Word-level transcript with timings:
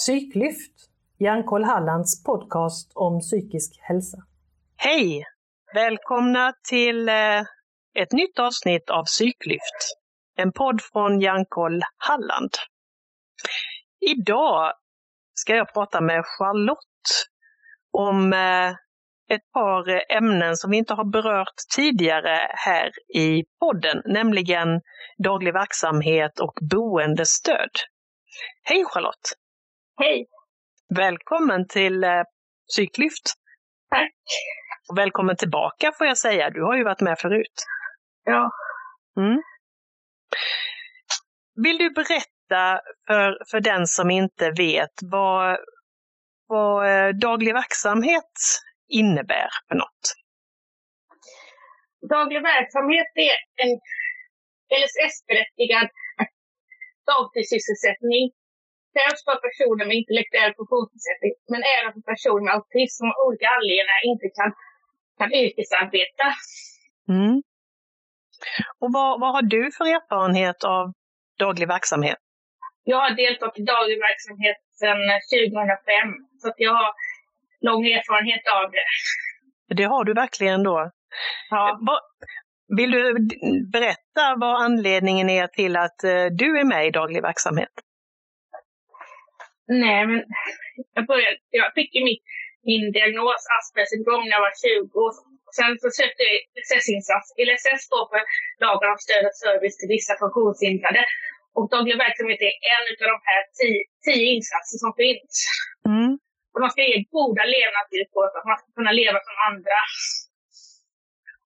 Psyklyft, 0.00 0.72
Hjärnkoll 1.18 1.64
Hallands 1.64 2.24
podcast 2.24 2.92
om 2.94 3.20
psykisk 3.20 3.78
hälsa. 3.80 4.18
Hej! 4.76 5.24
Välkomna 5.74 6.52
till 6.68 7.08
eh, 7.08 7.40
ett 7.94 8.12
nytt 8.12 8.38
avsnitt 8.38 8.90
av 8.90 9.04
Psyklyft, 9.04 9.96
en 10.36 10.52
podd 10.52 10.82
från 10.92 11.20
Hjärnkoll 11.20 11.82
Halland. 11.96 12.50
Idag 14.00 14.72
ska 15.34 15.56
jag 15.56 15.72
prata 15.74 16.00
med 16.00 16.22
Charlotte 16.26 17.10
om 17.90 18.32
eh, 18.32 18.70
ett 19.34 19.52
par 19.52 20.12
ämnen 20.12 20.56
som 20.56 20.70
vi 20.70 20.76
inte 20.76 20.94
har 20.94 21.04
berört 21.12 21.56
tidigare 21.76 22.38
här 22.50 22.90
i 23.14 23.44
podden, 23.60 24.02
nämligen 24.04 24.80
daglig 25.24 25.52
verksamhet 25.52 26.40
och 26.40 26.58
boendestöd. 26.70 27.70
Hej 28.62 28.84
Charlotte! 28.84 29.34
Hej! 30.02 30.26
Välkommen 30.94 31.68
till 31.68 32.04
eh, 32.04 32.22
Psyklyft! 32.68 33.24
Tack! 33.90 34.12
Och 34.90 34.98
välkommen 34.98 35.36
tillbaka 35.36 35.92
får 35.98 36.06
jag 36.06 36.18
säga, 36.18 36.50
du 36.50 36.62
har 36.62 36.76
ju 36.76 36.84
varit 36.84 37.00
med 37.00 37.18
förut. 37.18 37.66
Ja. 38.24 38.50
Mm. 39.16 39.42
Vill 41.64 41.78
du 41.78 41.90
berätta 41.90 42.80
för, 43.06 43.38
för 43.50 43.60
den 43.60 43.86
som 43.86 44.10
inte 44.10 44.50
vet 44.50 44.94
vad, 45.02 45.58
vad 46.46 46.88
eh, 46.88 47.08
daglig 47.08 47.52
verksamhet 47.54 48.32
innebär 48.88 49.48
för 49.68 49.74
något? 49.74 50.02
Daglig 52.10 52.42
verksamhet 52.42 53.06
är 53.14 53.64
en 53.64 53.80
LSS-berättigad 54.80 55.88
dagtidssysselsättning 57.06 58.39
främst 58.94 59.22
för 59.28 59.36
personer 59.46 59.84
med 59.88 59.96
intellektuell 60.00 60.52
funktionsnedsättning, 60.60 61.32
men 61.52 61.62
även 61.76 61.90
för 61.94 62.04
personer 62.12 62.42
med 62.46 62.54
autism 62.58 62.94
som 63.00 63.08
av 63.12 63.18
olika 63.26 63.46
anledningar 63.56 64.00
inte 64.10 64.26
kan, 64.38 64.50
kan 65.18 65.30
yrkesarbeta. 65.42 66.26
Mm. 67.14 67.36
Och 68.80 68.90
vad, 68.96 69.10
vad 69.22 69.30
har 69.36 69.44
du 69.54 69.62
för 69.76 69.86
erfarenhet 69.96 70.60
av 70.76 70.84
daglig 71.44 71.68
verksamhet? 71.76 72.20
Jag 72.92 73.00
har 73.04 73.10
deltagit 73.24 73.58
i 73.58 73.64
daglig 73.74 73.98
verksamhet 74.08 74.58
sedan 74.80 75.00
2005, 75.32 76.14
så 76.40 76.48
att 76.48 76.58
jag 76.66 76.74
har 76.80 76.90
lång 77.60 77.82
erfarenhet 77.86 78.44
av 78.58 78.64
det. 78.76 78.88
Det 79.74 79.84
har 79.84 80.04
du 80.04 80.14
verkligen 80.14 80.62
då. 80.62 80.90
Ja. 81.50 81.80
Vill 82.76 82.90
du 82.90 83.28
berätta 83.72 84.24
vad 84.36 84.62
anledningen 84.62 85.30
är 85.30 85.46
till 85.46 85.76
att 85.76 86.04
eh, 86.04 86.26
du 86.32 86.58
är 86.60 86.64
med 86.64 86.86
i 86.86 86.90
daglig 86.90 87.22
verksamhet? 87.22 87.74
Nej, 89.70 90.00
men 90.10 90.20
jag, 90.96 91.04
började, 91.10 91.36
jag 91.60 91.68
fick 91.78 91.90
ju 91.96 92.02
mitt, 92.10 92.24
min 92.70 92.84
diagnos 92.96 93.42
Aspergers 93.56 93.90
syndrom 93.92 94.22
när 94.24 94.34
jag 94.36 94.44
var 94.48 94.56
20. 94.62 94.98
Och 95.46 95.54
sen 95.58 95.72
så 95.82 95.88
sökte 95.98 96.22
jag 96.28 96.36
LSS-insats. 96.58 97.26
LSS 97.48 97.80
står 97.88 98.04
för 98.12 98.22
Lagen 98.62 98.90
om 98.94 98.98
stöd 99.06 99.24
och 99.30 99.36
service 99.44 99.76
till 99.78 99.90
vissa 99.96 100.12
funktionshindrade. 100.22 101.02
Och 101.56 101.66
daglig 101.74 101.98
verksamhet 102.06 102.40
är 102.48 102.54
en 102.74 102.84
av 103.02 103.08
de 103.14 103.18
här 103.30 103.42
tio, 103.58 103.80
tio 104.06 104.26
insatser 104.34 104.78
som 104.84 104.92
finns. 105.02 105.34
Mm. 105.90 106.12
Och 106.52 106.60
de 106.62 106.66
ska 106.72 106.80
ge 106.90 106.98
goda 107.16 107.44
levnadsvillkor 107.56 108.26
för 108.30 108.38
att 108.40 108.48
man 108.50 108.58
ska 108.60 108.68
kunna 108.78 108.92
leva 109.00 109.18
som 109.26 109.36
andra. 109.48 109.78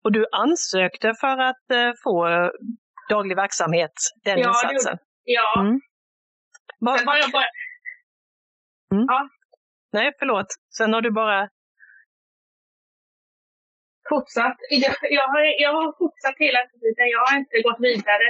Och 0.04 0.12
du 0.16 0.22
ansökte 0.44 1.08
för 1.22 1.36
att 1.50 1.66
uh, 1.78 1.90
få 2.04 2.14
daglig 3.14 3.36
verksamhet, 3.44 3.96
den 4.26 4.38
ja, 4.38 4.48
insatsen? 4.48 4.96
Det, 4.96 5.32
ja. 5.38 5.50
Mm. 5.60 5.76
Var, 6.86 6.96
har 7.10 7.18
jag 7.24 7.30
bara, 7.38 7.50
Mm. 8.92 9.04
Ja. 9.08 9.28
Nej, 9.92 10.12
förlåt. 10.18 10.46
Sen 10.76 10.92
har 10.92 11.00
du 11.00 11.10
bara... 11.10 11.48
Fortsatt. 14.08 14.56
Jag, 14.70 14.94
jag, 15.10 15.28
har, 15.28 15.62
jag 15.62 15.72
har 15.72 15.92
fortsatt 15.98 16.38
hela 16.38 16.58
tiden. 16.80 17.06
Jag 17.16 17.20
har 17.26 17.36
inte 17.38 17.56
gått 17.68 17.80
vidare. 17.80 18.26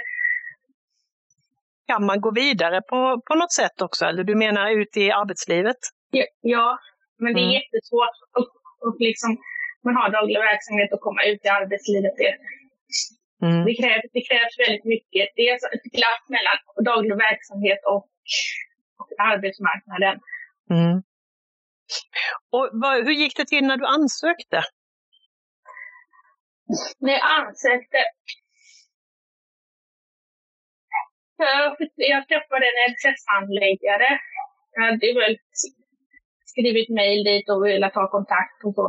Kan 1.87 2.07
man 2.07 2.21
gå 2.21 2.31
vidare 2.31 2.83
på, 2.91 3.23
på 3.27 3.35
något 3.35 3.53
sätt 3.53 3.83
också? 3.83 4.05
Eller 4.05 4.25
du 4.25 4.35
menar 4.35 4.71
ut 4.81 4.97
i 4.97 5.11
arbetslivet? 5.11 5.77
Ja, 6.11 6.25
ja 6.41 6.79
men 7.23 7.35
det 7.35 7.41
är 7.41 7.51
Mm. 7.51 7.59
jättesvårt. 7.61 8.17
Och, 8.39 8.49
och 8.87 8.97
liksom, 8.99 9.31
man 9.85 9.97
har 9.97 10.09
daglig 10.11 10.39
verksamhet 10.51 10.93
och 10.93 11.01
komma 11.01 11.23
ut 11.31 11.45
i 11.45 11.49
arbetslivet. 11.49 12.15
Det, 12.17 12.35
Mm. 13.47 13.65
det, 13.67 13.75
krävs, 13.81 14.05
det 14.17 14.23
krävs 14.31 14.55
väldigt 14.65 14.85
mycket. 14.95 15.25
Det 15.37 15.43
är 15.49 15.55
ett 15.77 15.87
glapp 15.99 16.25
mellan 16.37 16.57
daglig 16.91 17.17
verksamhet 17.29 17.81
och, 17.93 18.03
och 19.01 19.09
arbetsmarknaden. 19.31 20.17
Mm. 20.71 21.03
Och 22.51 22.71
vad, 22.73 23.05
hur 23.05 23.13
gick 23.13 23.37
det 23.37 23.47
till 23.47 23.67
när 23.67 23.77
du 23.77 23.87
ansökte? 23.87 24.63
När 26.99 27.13
jag 27.13 27.25
ansökte 27.41 27.99
jag, 31.97 32.29
träffade 32.29 32.65
en 32.71 32.79
LSS-handläggare. 32.91 34.11
Jag 34.73 34.83
hade 34.85 35.13
väl 35.21 35.37
skrivit 36.45 36.89
mejl 36.89 37.25
dit 37.25 37.49
och 37.51 37.65
velat 37.65 37.95
ha 37.95 38.11
kontakt 38.11 38.59
och 38.65 38.75
så. 38.75 38.87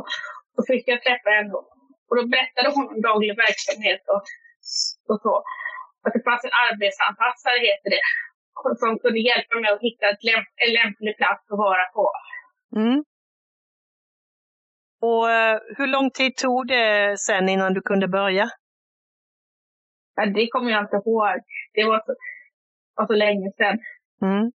Då 0.56 0.60
fick 0.70 0.88
jag 0.88 1.02
träffa 1.02 1.30
henne 1.30 1.52
och 2.08 2.16
då 2.16 2.22
berättade 2.34 2.68
hon 2.74 2.86
om 2.92 3.00
daglig 3.00 3.36
verksamhet 3.36 4.02
och, 4.14 4.22
och 5.10 5.20
så. 5.24 5.34
Att 6.04 6.12
det 6.14 6.22
fanns 6.28 6.44
en 6.44 6.58
arbetsanpassare, 6.66 7.58
heter 7.68 7.90
det, 7.96 8.04
som 8.80 8.98
kunde 8.98 9.20
hjälpa 9.20 9.54
mig 9.60 9.70
att 9.72 9.86
hitta 9.88 10.04
ett 10.08 10.24
lämp 10.24 10.48
en 10.64 10.72
lämplig 10.78 11.16
plats 11.16 11.44
att 11.50 11.58
vara 11.58 11.84
på. 11.96 12.06
Mm. 12.76 13.04
Och 15.00 15.30
eh, 15.30 15.60
hur 15.76 15.86
lång 15.86 16.10
tid 16.10 16.36
tog 16.36 16.66
det 16.66 17.18
sen 17.18 17.48
innan 17.48 17.74
du 17.74 17.80
kunde 17.80 18.08
börja? 18.08 18.46
Ja, 20.16 20.26
det 20.26 20.48
kommer 20.48 20.70
jag 20.70 20.84
inte 20.84 20.96
ihåg. 20.96 21.40
Det 21.74 21.84
var 21.84 22.02
så, 22.06 22.14
var 22.94 23.06
så 23.06 23.12
länge 23.12 23.52
sedan. 23.56 23.78
Mm. 24.22 24.52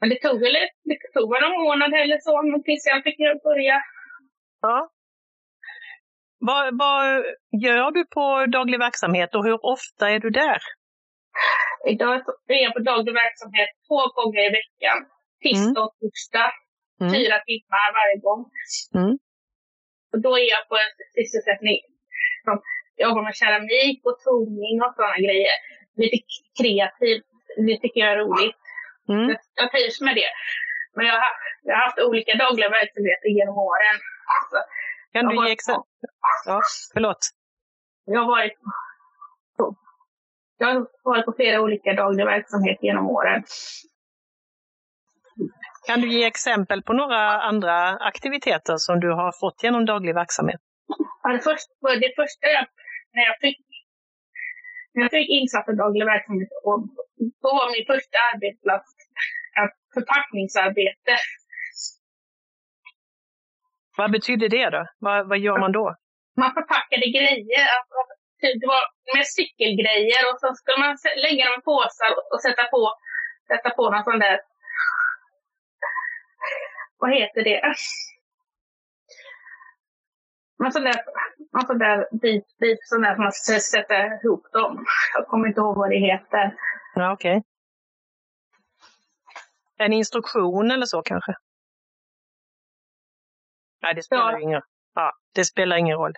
Men 0.00 0.08
det 0.08 0.20
tog 0.20 0.40
väl 0.40 0.56
ett, 0.56 0.76
det 0.84 0.98
tog 1.14 1.30
väl 1.32 1.44
en 1.44 1.62
månad 1.62 1.94
eller 1.94 2.18
så 2.18 2.42
men 2.42 2.62
tills 2.62 2.86
jag 2.86 3.04
fick 3.04 3.18
börja. 3.42 3.82
Ja. 4.60 4.90
Vad, 6.38 6.78
vad 6.78 7.24
gör 7.62 7.90
du 7.90 8.04
på 8.04 8.46
daglig 8.46 8.78
verksamhet 8.78 9.34
och 9.34 9.44
hur 9.44 9.66
ofta 9.66 10.10
är 10.10 10.20
du 10.20 10.30
där? 10.30 10.58
Idag 11.94 12.14
är 12.48 12.62
jag 12.66 12.72
på 12.76 12.82
daglig 12.90 13.14
verksamhet 13.24 13.68
två 13.88 14.00
gånger 14.16 14.42
i 14.48 14.50
veckan. 14.60 14.98
Tisdag 15.42 15.80
och 15.86 15.94
torsdag. 16.00 16.50
Mm. 17.00 17.12
Fyra 17.14 17.36
timmar 17.48 17.86
varje 17.98 18.16
gång. 18.26 18.42
Mm. 19.00 19.14
Och 20.12 20.20
då 20.26 20.30
är 20.42 20.46
jag 20.54 20.62
på 20.70 20.74
en 20.84 20.92
sysselsättning 21.16 21.78
som 22.44 22.54
jobbar 23.04 23.22
med 23.28 23.34
keramik 23.40 23.98
och 24.08 24.18
toning 24.26 24.76
och 24.84 24.92
sådana 24.96 25.18
grejer. 25.26 25.56
Lite 26.02 26.18
kreativt. 26.60 27.26
Det 27.66 27.76
tycker 27.82 28.00
jag 28.04 28.10
är 28.14 28.18
roligt. 28.24 28.60
Mm. 29.08 29.26
Jag- 29.58 29.70
trivs 29.72 30.00
med 30.06 30.14
det. 30.20 30.30
Men 30.96 31.04
jag 31.10 31.16
har, 31.22 31.32
jag 31.62 31.74
har 31.76 31.82
haft 31.86 31.98
olika 32.08 32.32
dagliga 32.44 32.68
verksamheter 32.80 33.28
genom 33.38 33.56
åren. 33.70 33.96
Så 34.50 34.58
Kan 35.12 35.24
du 35.28 35.34
ge 35.46 35.52
exempel? 35.52 36.08
Ja, 36.46 36.60
förlåt. 36.94 37.22
Jag 38.04 38.20
har 38.20 38.26
varit 38.36 38.56
jag 40.62 40.74
har 40.74 40.86
varit 41.02 41.24
på 41.24 41.32
flera 41.32 41.60
olika 41.60 41.92
dagliga 41.92 42.26
verksamheter 42.26 42.84
genom 42.84 43.06
åren. 43.06 43.42
Kan 45.86 46.00
du 46.00 46.08
ge 46.12 46.24
exempel 46.24 46.82
på 46.82 46.92
några 46.92 47.22
andra 47.50 47.76
aktiviteter 48.10 48.76
som 48.76 49.00
du 49.00 49.10
har 49.10 49.32
fått 49.40 49.62
genom 49.62 49.84
daglig 49.86 50.14
verksamhet? 50.14 50.60
Ja, 51.22 51.32
det, 51.32 51.42
första, 51.48 51.72
det 52.04 52.12
första 52.20 52.46
jag, 52.56 52.66
när 53.14 53.24
jag 53.30 53.36
fick 53.40 53.58
när 54.94 55.02
jag 55.02 55.10
fick 55.10 55.28
insatt 55.28 55.68
i 55.68 55.72
daglig 55.72 56.04
verksamhet, 56.04 56.48
och 56.64 56.78
då 57.42 57.48
var 57.58 57.66
min 57.76 57.86
första 57.92 58.18
arbetsplats 58.34 58.88
förpackningsarbete. 59.94 61.14
Vad 63.96 64.10
betyder 64.12 64.48
det 64.48 64.70
då? 64.70 64.86
Vad, 64.98 65.28
vad 65.28 65.38
gör 65.38 65.58
man 65.58 65.72
då? 65.72 65.96
Man 66.36 66.52
förpackade 66.54 67.06
grejer, 67.16 67.64
alltså, 67.76 67.98
det 68.60 68.66
var 68.74 68.82
med 69.16 69.26
cykelgrejer 69.26 70.22
och 70.32 70.38
så 70.40 70.54
skulle 70.54 70.78
man 70.84 70.96
lägga 71.24 71.44
dem 71.44 71.58
i 71.60 71.62
påsar 71.70 72.08
och, 72.32 72.40
sätta 72.46 72.64
på, 72.74 72.82
sätta 73.50 73.70
på 73.70 73.90
någon 73.90 74.04
sån 74.04 74.18
där, 74.18 74.40
vad 76.98 77.10
heter 77.14 77.42
det? 77.44 77.74
Men 80.58 80.72
sån 80.72 80.82
där, 80.84 81.04
en 81.60 81.66
sån 81.66 81.78
där 81.78 82.08
bit, 82.22 82.46
bit, 82.58 82.78
sån 82.82 83.02
där 83.02 83.14
som 83.14 83.22
man 83.24 83.32
ska 83.32 83.60
sätta 83.60 83.94
ihop 84.06 84.52
dem. 84.52 84.84
Jag 85.14 85.26
kommer 85.26 85.48
inte 85.48 85.60
ihåg 85.60 85.76
vad 85.76 85.90
det 85.90 85.98
heter. 85.98 86.56
Ja, 86.94 87.12
okej. 87.12 87.42
En 89.78 89.92
instruktion 89.92 90.70
eller 90.70 90.86
så 90.86 91.02
kanske? 91.02 91.34
Nej, 93.82 93.94
det 93.94 94.02
spelar 94.02 94.32
Ja. 94.32 94.40
ingen 94.40 94.62
Ja, 94.94 95.12
det 95.34 95.44
spelar 95.44 95.76
ingen 95.76 95.96
roll. 95.96 96.12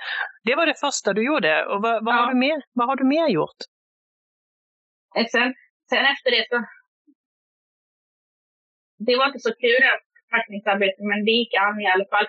Det 0.45 0.55
var 0.55 0.67
det 0.67 0.75
första 0.81 1.13
du 1.13 1.27
gjorde. 1.27 1.67
Och 1.67 1.83
vad, 1.83 2.05
vad, 2.05 2.15
Ja. 2.15 2.19
har, 2.21 2.29
du 2.33 2.39
mer, 2.39 2.63
vad 2.73 2.87
har 2.89 2.97
du 2.97 3.05
mer 3.05 3.29
gjort? 3.29 3.61
Eh, 5.17 5.27
Sen, 5.27 5.55
sen 5.91 6.05
efter 6.05 6.31
det 6.31 6.47
så 6.51 6.65
det 9.07 9.17
var 9.17 9.27
inte 9.27 9.39
så 9.49 9.55
kul 9.63 9.77
det 9.81 9.91
här 9.93 10.01
packningsarbetet, 10.31 10.99
men 11.11 11.25
det 11.25 11.31
gick 11.41 11.55
an 11.55 11.81
i 11.81 11.87
alla 11.95 12.07
fall. 12.13 12.27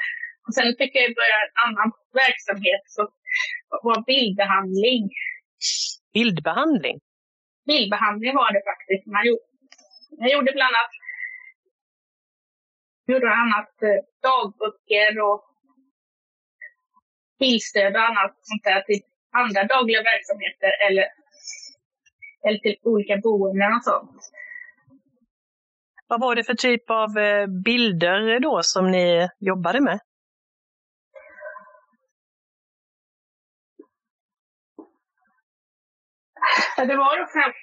Och 0.48 0.54
sen 0.58 0.68
fick 0.80 0.92
jag 0.96 1.16
börja 1.22 1.38
en 1.46 1.54
annan 1.66 1.90
verksamhet 2.24 2.84
som 2.96 3.06
var 3.88 4.00
bildbehandling. 4.12 5.04
Bildbehandling? 6.14 6.98
Bildbehandling 7.68 8.36
var 8.36 8.52
det 8.56 8.64
faktiskt. 8.72 9.04
Man 9.16 9.26
gjorde, 9.28 9.46
jag 10.24 10.30
gjorde 10.34 10.52
bland 10.58 10.76
annat, 10.76 10.92
gjorde 13.08 13.30
annat 13.44 13.74
eh, 13.90 14.00
dagböcker 14.28 15.12
och 15.30 15.42
bilstöd 17.40 17.96
och 17.96 18.02
annat 18.10 18.34
sånt 18.42 18.64
där 18.64 18.82
till 18.82 19.02
andra 19.32 19.64
dagliga 19.64 20.02
verksamheter 20.12 20.72
eller, 20.88 21.06
eller 22.48 22.60
till 22.60 22.78
olika 22.84 23.18
boenden 23.18 23.74
och 23.74 23.84
sånt. 23.84 24.22
Vad 26.08 26.22
var 26.22 26.36
det 26.36 26.44
för 26.44 26.54
typ 26.54 26.90
av 26.90 27.18
eh, 27.18 27.48
bilder 27.48 28.40
då 28.40 28.60
som 28.64 28.92
ni 28.92 29.30
jobbade 29.40 29.82
med? 29.82 30.00
Det 36.78 36.96
var 36.96 37.16
främst... 37.34 37.58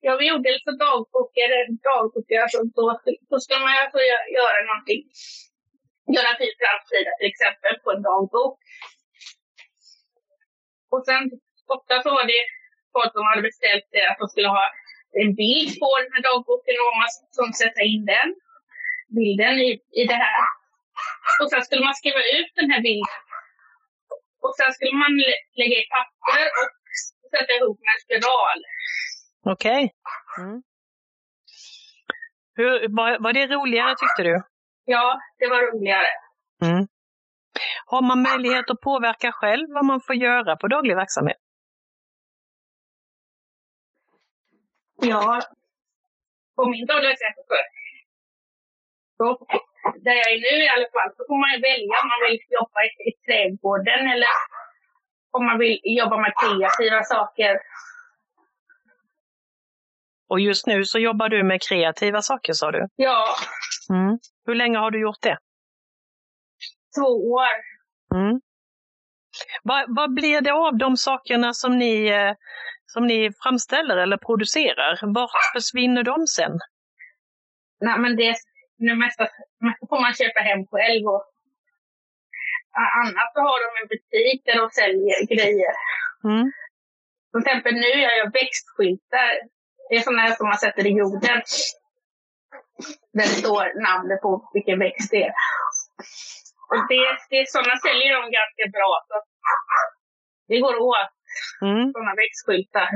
Ja, 0.00 0.16
vi 0.16 0.28
gjorde 0.28 0.48
alltså 0.52 0.70
dagböcker, 0.70 1.48
dagböcker 1.88 2.40
alltså 2.42 2.58
då, 2.76 3.00
då 3.30 3.40
skulle 3.40 3.60
man 3.60 3.74
alltså 3.82 3.98
göra 4.38 4.58
någonting. 4.68 5.02
Göra 6.14 6.28
en 6.32 6.40
fin 6.42 6.56
framsida 6.62 7.10
till 7.18 7.30
exempel 7.32 7.74
på 7.82 7.88
en 7.94 8.02
dagbok. 8.08 8.54
Och 10.92 11.02
sen 11.08 11.22
ofta 11.76 11.94
så 12.04 12.10
var 12.16 12.24
det 12.32 12.42
folk 12.94 13.10
som 13.12 13.24
hade 13.30 13.42
beställt 13.50 13.86
det 13.94 14.04
att 14.10 14.20
de 14.22 14.26
skulle 14.28 14.50
ha 14.58 14.66
en 15.22 15.30
bild 15.42 15.70
på 15.82 15.90
den 16.02 16.12
här 16.14 16.22
dagboken 16.28 16.76
och 16.84 16.94
man 17.02 17.10
skulle 17.10 17.60
sätta 17.64 17.82
in 17.92 18.04
den 18.14 18.28
bilden 19.16 19.54
i, 19.66 19.70
i 20.00 20.02
det 20.12 20.20
här. 20.26 20.42
Och 21.40 21.48
sen 21.50 21.62
skulle 21.66 21.84
man 21.88 21.94
skriva 22.00 22.22
ut 22.38 22.52
den 22.60 22.70
här 22.72 22.82
bilden 22.88 23.20
och 24.44 24.54
sen 24.58 24.72
skulle 24.72 24.96
man 25.02 25.12
lägga 25.60 25.76
i 25.82 25.86
papper 25.94 26.42
och 26.58 26.68
sätta 27.34 27.52
ihop 27.58 27.78
med 27.84 27.92
en 27.96 28.02
spiral. 28.06 28.58
Okej. 29.54 29.82
Okay. 29.84 30.44
Mm. 30.44 30.62
var, 32.96 33.18
var 33.24 33.32
det 33.32 33.46
roligare 33.46 33.94
tyckte 34.00 34.22
du? 34.22 34.34
Ja, 34.92 35.20
det 35.38 35.46
var 35.46 35.60
roligare. 35.72 36.12
Mm. 36.62 36.86
Har 37.86 38.02
man 38.02 38.22
möjlighet 38.22 38.70
att 38.70 38.80
påverka 38.80 39.32
själv 39.32 39.66
vad 39.68 39.84
man 39.84 40.00
får 40.06 40.16
göra 40.16 40.56
på 40.56 40.68
daglig 40.68 40.96
verksamhet? 40.96 41.36
Ja, 45.02 45.40
på 46.56 46.68
min 46.70 46.86
dagliga 46.86 47.10
verksamhet 47.10 47.66
så 49.16 49.26
där 50.04 50.16
jag 50.20 50.28
är 50.34 50.40
nu 50.46 50.54
i 50.66 50.72
alla 50.74 50.88
fall, 50.94 51.10
så 51.16 51.20
får 51.28 51.38
man 51.44 51.52
välja 51.70 51.94
om 52.02 52.08
man 52.14 52.22
vill 52.26 52.38
jobba 52.58 52.78
i, 52.88 52.90
i 53.10 53.12
trädgården 53.26 54.02
eller 54.14 54.32
om 55.36 55.42
man 55.48 55.58
vill 55.62 55.78
jobba 56.00 56.16
med 56.24 56.32
kreativa 56.40 57.00
saker. 57.14 57.52
Och 60.30 60.40
just 60.40 60.66
nu 60.66 60.84
så 60.84 60.98
jobbar 60.98 61.28
du 61.28 61.42
med 61.42 61.62
kreativa 61.68 62.22
saker 62.22 62.52
sa 62.52 62.70
du? 62.70 62.86
Ja. 62.96 63.24
Mm. 63.90 64.18
Hur 64.46 64.54
länge 64.54 64.78
har 64.78 64.90
du 64.90 65.00
gjort 65.00 65.22
det? 65.22 65.38
Två 66.98 67.10
år. 67.32 67.52
Mm. 68.14 68.40
Vad, 69.62 69.96
vad 69.96 70.14
blir 70.14 70.40
det 70.40 70.52
av 70.52 70.78
de 70.78 70.96
sakerna 70.96 71.54
som 71.54 71.78
ni, 71.78 72.06
eh, 72.08 72.32
som 72.86 73.06
ni 73.06 73.30
framställer 73.42 73.96
eller 73.96 74.16
producerar? 74.16 75.14
Vart 75.14 75.52
försvinner 75.52 76.02
de 76.02 76.26
sen? 76.26 76.58
Nej, 77.80 77.98
men 77.98 78.16
det, 78.16 78.34
det 78.78 78.94
mesta, 78.94 79.28
mesta 79.60 79.86
får 79.88 80.00
man 80.00 80.14
köpa 80.14 80.40
hem 80.40 80.66
själv. 80.66 81.06
Och, 81.06 81.24
annars 83.02 83.28
så 83.34 83.40
har 83.40 83.58
de 83.64 83.68
en 83.82 83.88
butik 83.88 84.42
där 84.44 84.56
de 84.62 84.70
säljer 84.70 85.26
grejer. 85.34 85.74
Mm. 86.24 86.52
Till 87.30 87.40
exempel 87.40 87.74
nu 87.74 87.90
gör 88.02 88.16
jag 88.22 88.32
växtskyltar. 88.32 89.32
Det 89.90 89.96
är 89.96 90.00
sådana 90.00 90.34
som 90.34 90.46
man 90.46 90.58
sätter 90.58 90.86
i 90.86 90.92
jorden. 91.02 91.38
Där 93.16 93.26
det 93.30 93.38
står 93.42 93.64
namnet 93.86 94.20
på 94.22 94.50
vilken 94.54 94.78
växt 94.78 95.10
det 95.10 95.22
är. 95.28 95.34
Och 96.70 96.82
det, 96.90 97.04
det, 97.30 97.50
sådana 97.54 97.76
säljer 97.86 98.10
de 98.18 98.22
ganska 98.38 98.64
bra. 98.76 98.92
Så 99.08 99.16
det 100.48 100.58
går 100.64 100.76
åt. 100.92 101.12
Mm. 101.62 101.92
Sådana 101.92 102.14
växtskyltar 102.22 102.90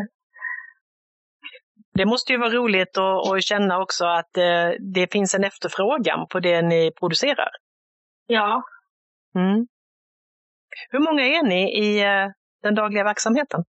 det 1.94 2.06
måste 2.06 2.32
ju 2.32 2.38
vara 2.38 2.50
roligt 2.50 2.98
att, 2.98 3.30
att 3.30 3.42
känna 3.42 3.82
också 3.82 4.04
att 4.04 4.36
eh, 4.36 4.70
det 4.94 5.12
finns 5.12 5.34
en 5.34 5.44
efterfrågan 5.44 6.26
på 6.30 6.40
det 6.40 6.62
ni 6.62 6.92
producerar. 6.98 7.50
Ja. 8.26 8.62
Mm. 9.34 9.66
Hur 10.90 10.98
många 10.98 11.22
är 11.22 11.42
ni 11.42 11.78
i 11.84 12.00
eh, 12.02 12.28
den 12.62 12.74
dagliga 12.74 13.04
verksamheten? 13.04 13.64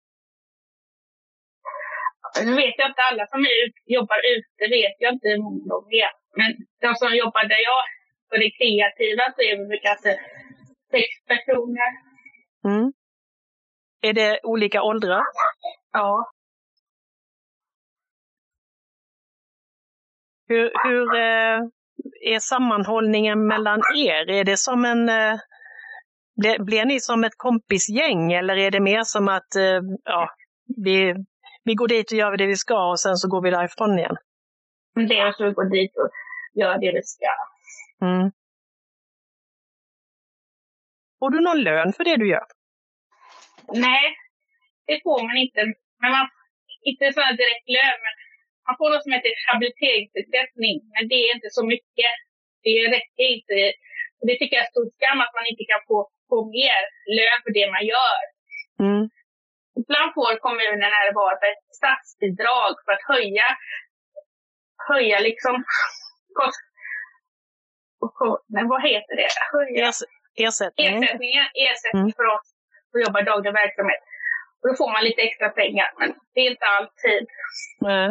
Nu 2.46 2.56
vet 2.56 2.76
jag 2.78 2.90
inte 2.90 3.02
alla 3.12 3.28
som 3.28 3.40
ut, 3.40 3.76
jobbar 3.86 4.22
ute, 4.34 4.62
vet 4.78 4.96
jag 5.00 5.14
inte 5.14 5.28
hur 5.28 5.42
många 5.44 5.64
de 5.74 5.80
är. 6.04 6.12
Men 6.40 6.50
de 6.82 6.96
som 6.96 7.16
jobbar 7.16 7.44
där 7.44 7.62
jag, 7.70 7.84
för 8.30 8.38
det 8.44 8.52
kreativa, 8.60 9.24
så 9.36 9.42
är 9.42 9.70
vi 9.70 9.78
kanske 9.78 10.12
sex 10.92 11.10
personer. 11.28 11.90
Mm. 12.66 12.94
Är 14.02 14.14
det 14.14 14.40
olika 14.44 14.84
åldrar? 14.84 15.24
Ja. 15.92 16.32
Hur, 20.48 20.72
hur 20.84 21.16
eh, 21.16 21.60
är 22.36 22.40
sammanhållningen 22.40 23.48
mellan 23.48 23.82
er? 23.96 24.30
Är 24.30 24.44
det 24.44 24.58
som 24.58 24.86
en... 24.86 25.10
Eh, 25.10 25.36
blir, 26.36 26.60
blir 26.60 26.86
ni 26.86 27.00
som 27.00 27.24
ett 27.24 27.38
kompisgäng 27.38 28.34
eller 28.34 28.58
är 28.58 28.72
det 28.72 28.80
mer 28.80 29.02
som 29.04 29.28
att 29.28 29.56
eh, 29.56 29.82
ja, 30.04 30.30
vi, 30.86 31.16
vi 31.64 31.74
går 31.74 31.88
dit 31.88 32.12
och 32.12 32.18
gör 32.18 32.38
det 32.38 32.48
vi 32.48 32.56
ska 32.56 32.90
och 32.90 33.00
sen 33.00 33.18
så 33.18 33.28
går 33.30 33.42
vi 33.42 33.50
därifrån 33.50 34.00
igen? 34.00 34.18
Det 35.10 35.18
är 35.20 35.32
så 35.32 35.44
vi 35.46 35.52
går 35.52 35.70
dit 35.70 35.94
och 35.98 36.10
gör 36.62 36.78
det 36.78 36.92
vi 36.98 37.04
ska. 37.04 37.32
Mm. 38.08 38.32
Får 41.20 41.30
du 41.30 41.40
någon 41.40 41.62
lön 41.70 41.94
för 41.94 42.04
det 42.04 42.18
du 42.18 42.28
gör? 42.30 42.48
Nej, 43.88 44.06
det 44.88 44.98
får 45.04 45.20
man 45.28 45.38
inte. 45.46 45.62
Men 46.02 46.12
man, 46.16 46.26
inte 46.90 47.06
så 47.14 47.22
direkt 47.42 47.68
lön, 47.78 48.00
men 48.06 48.14
man 48.68 48.76
får 48.80 48.88
något 48.90 49.04
som 49.04 49.16
heter 49.16 49.32
habiliteringsersättning, 49.52 50.78
men 50.94 51.04
det 51.10 51.20
är 51.26 51.30
inte 51.36 51.52
så 51.58 51.64
mycket. 51.74 52.14
Det 52.66 52.78
räcker 52.96 53.26
inte. 53.36 53.56
Det 54.28 54.36
tycker 54.38 54.56
jag 54.56 54.66
är 54.68 54.74
stor 54.76 54.88
skam 54.98 55.20
att 55.26 55.38
man 55.38 55.46
inte 55.52 55.64
kan 55.72 55.82
få, 55.90 55.98
få 56.30 56.38
mer 56.58 56.80
lön 57.18 57.40
för 57.44 57.52
det 57.58 57.68
man 57.76 57.84
gör. 57.94 58.20
Mm. 58.86 59.04
Ibland 59.82 60.10
får 60.14 60.32
kommunen 60.46 60.92
det 61.08 61.16
var 61.22 61.34
ett 61.34 61.66
statsbidrag 61.80 62.74
för 62.86 62.92
att 62.96 63.06
höja, 63.14 63.48
höja 64.90 65.20
liksom 65.20 65.64
kost, 66.38 66.62
nej, 68.48 68.66
vad 68.74 68.82
heter 68.82 69.16
det? 69.16 69.30
Höja 69.58 69.92
ersättningen. 70.36 71.04
Ersättningen, 71.04 71.46
ersättning 71.68 72.10
mm. 72.10 72.18
för 72.18 72.28
oss 72.36 72.48
som 72.92 73.02
jobbar 73.02 73.22
i 73.22 73.26
daglig 73.26 73.54
verksamhet. 73.54 74.04
Och 74.62 74.70
då 74.70 74.76
får 74.76 74.92
man 74.94 75.04
lite 75.04 75.22
extra 75.22 75.50
pengar, 75.50 75.90
men 76.00 76.10
det 76.34 76.40
är 76.40 76.52
inte 76.52 76.66
alltid. 76.66 77.28
Nej. 77.80 78.10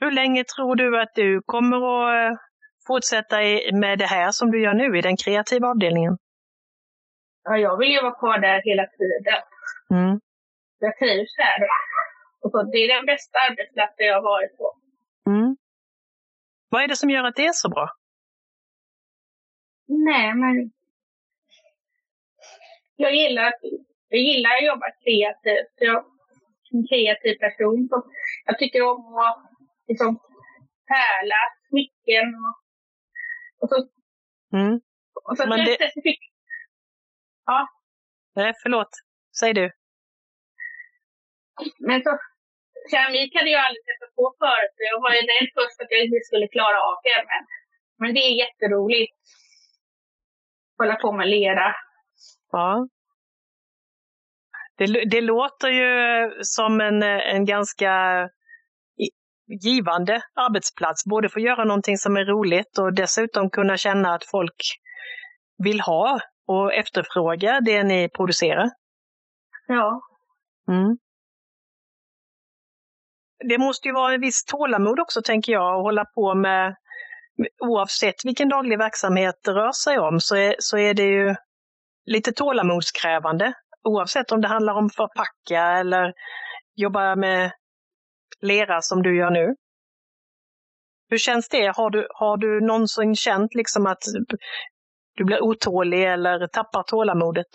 Hur 0.00 0.10
länge 0.10 0.44
tror 0.44 0.76
du 0.76 1.00
att 1.00 1.14
du 1.14 1.42
kommer 1.46 1.76
att 1.76 2.32
eh, 2.32 2.38
fortsätta 2.86 3.36
med 3.72 3.98
det 3.98 4.06
här 4.06 4.30
som 4.30 4.50
du 4.50 4.62
gör 4.62 4.74
nu 4.74 4.98
i 4.98 5.02
den 5.02 5.16
kreativa 5.16 5.68
avdelningen? 5.68 6.18
Ja, 7.48 7.58
jag 7.58 7.78
vill 7.78 7.92
ju 7.92 8.02
vara 8.02 8.18
kvar 8.20 8.38
där 8.38 8.62
hela 8.64 8.86
tiden. 8.86 9.42
Mm. 9.90 10.20
Jag 10.78 10.98
trivs 10.98 11.36
där. 11.36 11.68
Och 12.40 12.50
så, 12.50 12.62
det 12.62 12.78
är 12.78 12.94
den 12.96 13.06
bästa 13.06 13.38
arbetsplatsen 13.38 14.06
jag 14.06 14.14
har 14.14 14.22
varit 14.22 14.56
på. 14.58 14.66
Mm. 15.30 15.56
Vad 16.68 16.82
är 16.82 16.88
det 16.88 16.96
som 16.96 17.10
gör 17.10 17.24
att 17.24 17.36
det 17.36 17.46
är 17.46 17.52
så 17.52 17.68
bra? 17.68 17.88
Nej, 19.88 20.34
men 20.34 20.70
jag 22.96 23.14
gillar, 23.14 23.52
jag 24.08 24.20
gillar 24.20 24.50
att 24.50 24.64
jobba 24.64 24.86
kreativt. 25.04 25.74
Jag 25.76 25.96
är 25.96 26.04
en 26.72 26.86
kreativ 26.88 27.34
person. 27.38 27.88
Så 27.90 28.02
jag 28.44 28.58
tycker 28.58 28.82
om 28.82 29.16
att 29.16 29.50
liksom 29.88 30.18
pärla, 30.86 31.40
smycken 31.68 32.28
och, 32.44 32.56
och 33.62 33.68
så. 33.68 33.76
Mm. 34.56 34.80
Och 35.24 35.36
så 35.36 35.48
Men 35.48 35.64
det... 35.64 35.74
specifikt. 35.74 36.35
Ja. 37.46 37.68
Nej, 38.34 38.52
förlåt. 38.62 38.88
Säg 39.40 39.54
du. 39.54 39.70
Men 41.78 42.02
så, 42.02 42.18
keramik 42.90 43.34
hade 43.34 43.50
jag 43.50 43.64
aldrig 43.66 43.84
testat 43.86 44.14
på 44.14 44.34
förut. 44.38 44.74
Jag 44.90 45.00
var 45.00 45.12
ju 45.16 45.22
rädd 45.32 45.48
först 45.56 45.80
att 45.82 45.90
jag 45.90 46.00
inte 46.04 46.20
skulle 46.28 46.48
klara 46.48 46.78
av 46.90 46.96
det. 47.06 47.18
Men, 47.30 47.42
men 48.00 48.14
det 48.14 48.20
är 48.20 48.34
jätteroligt. 48.44 49.16
Hålla 50.78 50.94
på 50.94 51.12
med 51.12 51.28
lera. 51.28 51.74
Ja. 52.52 52.88
Det, 54.78 54.86
det 55.10 55.20
låter 55.20 55.68
ju 55.68 55.94
som 56.42 56.80
en, 56.80 57.02
en 57.02 57.44
ganska 57.44 57.92
givande 59.62 60.22
arbetsplats. 60.34 61.04
Både 61.04 61.28
få 61.28 61.40
göra 61.40 61.64
någonting 61.64 61.96
som 61.96 62.16
är 62.16 62.24
roligt 62.24 62.78
och 62.78 62.94
dessutom 62.94 63.50
kunna 63.50 63.76
känna 63.76 64.14
att 64.14 64.24
folk 64.24 64.60
vill 65.64 65.80
ha 65.80 66.20
och 66.46 66.74
efterfråga 66.74 67.60
det 67.60 67.82
ni 67.82 68.08
producerar. 68.08 68.70
Ja. 69.66 70.00
Mm. 70.68 70.98
Det 73.48 73.58
måste 73.58 73.88
ju 73.88 73.94
vara 73.94 74.14
en 74.14 74.20
viss 74.20 74.44
tålamod 74.44 75.00
också, 75.00 75.22
tänker 75.22 75.52
jag, 75.52 75.76
att 75.76 75.82
hålla 75.82 76.04
på 76.04 76.34
med, 76.34 76.76
oavsett 77.60 78.24
vilken 78.24 78.48
daglig 78.48 78.78
verksamhet 78.78 79.34
det 79.44 79.50
rör 79.50 79.72
sig 79.72 79.98
om, 79.98 80.20
så 80.20 80.36
är, 80.36 80.56
så 80.58 80.78
är 80.78 80.94
det 80.94 81.06
ju 81.06 81.34
lite 82.04 82.32
tålamodskrävande. 82.32 83.52
Oavsett 83.82 84.32
om 84.32 84.40
det 84.40 84.48
handlar 84.48 84.74
om 84.74 84.90
förpacka 84.90 85.62
eller 85.62 86.12
jobba 86.74 87.16
med 87.16 87.52
lera 88.40 88.82
som 88.82 89.02
du 89.02 89.16
gör 89.16 89.30
nu. 89.30 89.54
Hur 91.08 91.18
känns 91.18 91.48
det? 91.48 91.76
Har 91.76 91.90
du, 91.90 92.08
har 92.10 92.36
du 92.36 92.60
någonsin 92.60 93.16
känt 93.16 93.54
liksom 93.54 93.86
att 93.86 94.02
du 95.16 95.24
blir 95.24 95.42
otålig 95.42 96.04
eller 96.04 96.46
tappar 96.46 96.82
tålamodet? 96.82 97.46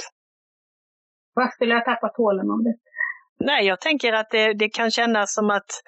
Vad 1.34 1.54
skulle 1.54 1.74
jag 1.74 1.86
tappa 1.86 2.10
tålamodet? 2.10 2.76
Nej, 3.40 3.66
jag 3.66 3.82
tänker 3.82 4.14
att 4.14 4.30
det, 4.30 4.54
det 4.54 4.70
kan 4.70 4.92
kännas 4.92 5.34
som 5.34 5.50
att 5.50 5.82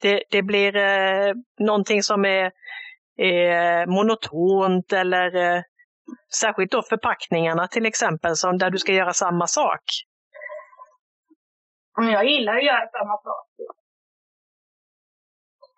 det, 0.00 0.22
det 0.30 0.42
blir 0.42 0.76
eh, 0.76 1.34
någonting 1.58 2.02
som 2.02 2.24
är, 2.24 2.52
är 3.16 3.86
monotont 3.86 4.92
eller 4.92 5.36
eh, 5.36 5.62
särskilt 6.40 6.70
då 6.70 6.82
förpackningarna 6.82 7.68
till 7.68 7.86
exempel, 7.86 8.36
som 8.36 8.58
där 8.58 8.70
du 8.70 8.78
ska 8.78 8.92
göra 8.92 9.12
samma 9.12 9.46
sak. 9.46 9.82
Men 11.96 12.08
jag 12.08 12.26
gillar 12.26 12.56
att 12.56 12.64
göra 12.64 12.88
samma 12.88 13.16
sak. 13.16 13.46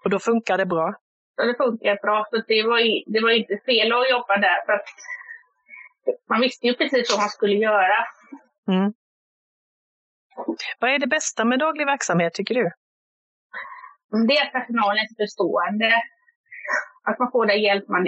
Och 0.05 0.11
då 0.11 0.19
funkar 0.19 0.59
det 0.59 0.67
bra? 0.67 0.95
Så 1.37 1.47
det 1.47 1.55
funkar 1.55 1.99
bra, 2.03 2.27
så 2.31 2.37
det 2.37 2.63
var, 2.63 2.81
det 3.13 3.21
var 3.21 3.31
inte 3.31 3.59
fel 3.67 3.93
att 3.93 4.11
jobba 4.11 4.37
där. 4.37 4.67
För 4.67 4.81
man 6.29 6.41
visste 6.41 6.67
ju 6.67 6.75
precis 6.75 7.11
vad 7.11 7.21
man 7.21 7.29
skulle 7.29 7.55
göra. 7.55 8.07
Mm. 8.69 8.93
Vad 10.79 10.91
är 10.91 10.99
det 10.99 11.07
bästa 11.07 11.45
med 11.45 11.59
daglig 11.59 11.87
verksamhet 11.87 12.35
tycker 12.35 12.55
du? 12.55 12.71
Det 14.29 14.37
är 14.37 14.51
personalens 14.51 15.17
förstående. 15.17 16.03
Att 17.05 17.19
man 17.19 17.31
får 17.31 17.47
den 17.47 17.63
hjälp 17.63 17.89
man, 17.89 18.07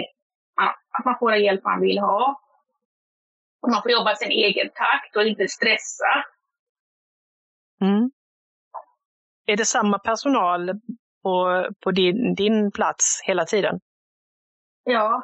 att 0.99 1.05
man, 1.05 1.19
får 1.19 1.31
den 1.31 1.43
hjälp 1.43 1.63
man 1.63 1.81
vill 1.81 1.99
ha. 1.99 2.39
Och 3.61 3.69
man 3.69 3.81
får 3.81 3.91
jobba 3.91 4.15
sin 4.15 4.31
egen 4.31 4.69
takt 4.69 5.15
och 5.15 5.23
inte 5.23 5.47
stressa. 5.47 6.23
Mm. 7.81 8.11
Är 9.45 9.57
det 9.57 9.65
samma 9.65 9.99
personal 9.99 10.71
på, 11.23 11.67
på 11.83 11.91
din, 11.91 12.35
din 12.35 12.71
plats 12.71 13.21
hela 13.23 13.45
tiden? 13.45 13.79
Ja. 14.83 15.23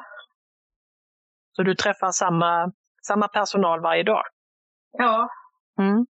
Så 1.60 1.64
du 1.64 1.74
träffar 1.74 2.10
samma, 2.12 2.72
samma 3.06 3.28
personal 3.28 3.80
varje 3.80 4.02
dag? 4.02 4.24
Ja. 4.92 5.30
Mm. 5.78 6.06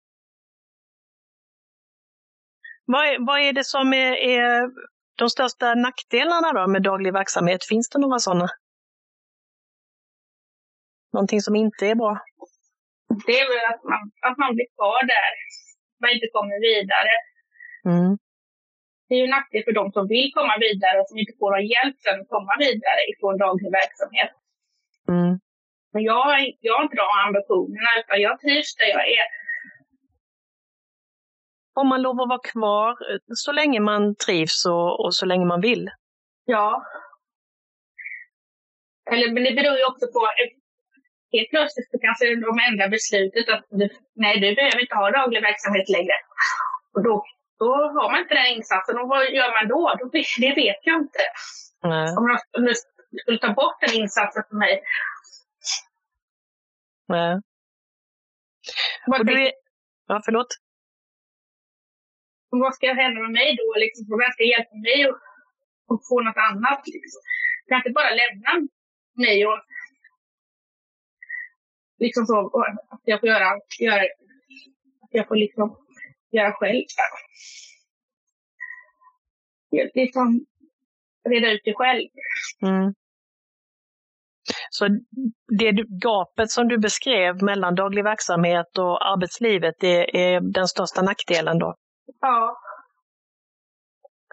Vad 2.86 3.04
är, 3.08 3.25
vad 3.27 3.39
är 3.39 3.54
det 3.54 3.63
som 3.63 3.94
är, 3.94 4.13
är 4.13 4.70
de 5.18 5.30
största 5.30 5.74
nackdelarna 5.74 6.54
då 6.54 6.68
med 6.68 6.84
daglig 6.84 7.13
verksamhet? 7.13 7.66
Finns 7.66 7.89
det 7.89 8.00
några 8.00 8.20
sådana? 8.20 8.48
Någonting 11.13 11.42
som 11.42 11.56
inte 11.56 11.88
är 11.88 11.96
bra? 11.96 12.20
Det 13.27 13.39
är 13.42 13.48
väl 13.51 13.74
att 13.74 13.84
man, 13.84 14.01
att 14.27 14.38
man 14.38 14.56
blir 14.56 14.68
kvar 14.75 15.01
där. 15.16 15.32
Man 16.01 16.12
inte 16.16 16.27
kommer 16.38 16.58
vidare. 16.70 17.13
Mm. 17.92 18.18
Det 19.08 19.16
är 19.16 19.22
ju 19.25 19.27
nackdel 19.27 19.63
för 19.63 19.74
de 19.80 19.92
som 19.92 20.08
vill 20.08 20.30
komma 20.34 20.56
vidare 20.68 21.00
och 21.00 21.08
som 21.10 21.18
inte 21.18 21.34
får 21.39 21.51
någon 21.51 21.68
hjälp 21.74 21.96
sen 22.04 22.22
att 22.22 22.30
komma 22.36 22.54
vidare 22.66 23.01
ifrån 23.12 23.38
daglig 23.38 23.72
verksamhet. 23.72 24.34
Mm. 25.10 25.40
Men 25.94 26.04
jag, 26.04 26.26
jag 26.60 26.74
har 26.76 26.84
inte 26.84 26.96
de 26.96 27.08
ambitionerna 27.28 27.90
utan 28.00 28.22
jag 28.22 28.40
trivs 28.40 28.76
där 28.76 28.90
jag 28.96 29.08
är 29.18 29.28
om 31.80 31.88
man 31.88 32.02
lov 32.02 32.22
att 32.22 32.30
vara 32.30 32.48
kvar 32.54 32.90
eh, 32.90 33.20
så 33.46 33.52
länge 33.52 33.80
man 33.80 34.16
trivs 34.26 34.66
och, 34.66 35.06
och 35.06 35.16
så 35.16 35.26
länge 35.26 35.46
man 35.46 35.62
vill. 35.62 35.90
Ja. 36.46 36.86
Eller, 39.12 39.32
men 39.34 39.44
det 39.44 39.54
beror 39.60 39.78
ju 39.78 39.86
också 39.92 40.06
på, 40.14 40.20
helt 41.36 41.50
plötsligt 41.50 41.92
så 41.92 41.98
kanske 42.06 42.26
de 42.48 42.52
ändrar 42.68 42.90
beslutet 42.90 43.50
att 43.50 43.66
du, 43.70 43.90
nej, 44.16 44.34
du 44.40 44.56
behöver 44.56 44.82
inte 44.82 44.96
ha 44.96 45.12
daglig 45.12 45.42
verksamhet 45.42 45.90
längre. 45.90 46.18
Och 46.94 47.04
då, 47.04 47.26
då 47.60 47.70
har 47.96 48.12
man 48.12 48.20
inte 48.22 48.36
den 48.36 48.54
insatsen. 48.58 48.98
Och 49.02 49.08
vad 49.08 49.22
gör 49.38 49.52
man 49.58 49.68
då? 49.68 49.82
då 50.00 50.06
det 50.46 50.54
vet 50.64 50.82
jag 50.90 50.98
inte. 51.04 51.24
Nej. 51.84 52.08
Om 52.18 52.24
de 52.66 52.74
skulle 53.22 53.40
ta 53.40 53.54
bort 53.54 53.82
den 53.82 53.96
insatsen 53.96 54.44
för 54.50 54.56
mig. 54.56 54.84
Nej. 57.08 57.42
Och 59.08 59.26
du 59.26 59.48
är... 59.48 59.52
Ja, 60.08 60.22
förlåt? 60.26 60.48
vad 62.50 62.76
ska 62.76 62.94
hända 62.94 63.22
med 63.22 63.32
mig 63.32 63.56
då? 63.56 63.80
Liksom, 63.80 64.04
vem 64.22 64.32
ska 64.32 64.44
hjälpa 64.44 64.76
mig 64.76 65.04
att, 65.10 65.22
att 65.92 66.08
få 66.10 66.22
något 66.22 66.42
annat? 66.50 66.82
Liksom. 66.86 67.22
Jag 67.66 67.70
kan 67.70 67.78
inte 67.80 68.00
bara 68.00 68.10
lämna 68.22 68.68
mig 69.14 69.48
och 69.48 69.60
liksom 72.00 72.26
så, 72.26 72.38
och 72.56 72.68
att 72.70 73.02
jag 73.04 73.20
får 73.20 73.30
göra, 73.30 73.60
göra 73.80 74.02
att 75.04 75.12
jag 75.12 75.28
får 75.28 75.36
liksom 75.36 75.78
göra 76.32 76.52
själv. 76.54 76.86
Liksom 79.94 80.46
reda 81.29 81.51
ut 81.51 81.62
det 81.65 81.74
själv. 81.74 82.07
Mm. 82.62 82.93
Så 84.69 84.88
det 85.60 85.72
gapet 86.01 86.51
som 86.51 86.67
du 86.67 86.77
beskrev 86.77 87.43
mellan 87.43 87.75
daglig 87.75 88.03
verksamhet 88.03 88.77
och 88.77 89.07
arbetslivet, 89.12 89.75
det 89.79 90.17
är 90.27 90.41
den 90.41 90.67
största 90.67 91.01
nackdelen 91.01 91.60
då? 91.60 91.75
Ja. 92.22 92.57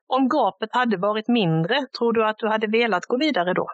Om 0.07 0.29
gapet 0.29 0.69
hade 0.73 0.97
varit 0.97 1.29
mindre, 1.29 1.87
tror 1.99 2.13
du 2.13 2.25
att 2.25 2.39
du 2.39 2.49
hade 2.49 2.67
velat 2.67 3.07
gå 3.07 3.19
vidare 3.19 3.53
då? 3.55 3.69